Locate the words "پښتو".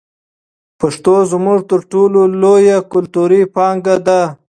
0.79-1.15